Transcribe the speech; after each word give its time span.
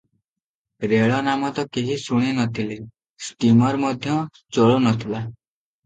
ରେଳ 0.93 1.19
ନାମ 1.27 1.51
ତ 1.59 1.65
କେହି 1.77 1.99
ଶୁଣି 2.05 2.31
ନ 2.33 2.49
ଥିଲେ, 2.57 2.81
ଷ୍ଟୀମର 3.29 3.83
ମଧ୍ୟ 3.87 4.21
ଚଳୁନଥିଲା। 4.59 5.27